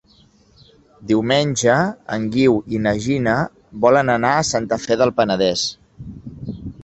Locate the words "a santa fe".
4.39-4.97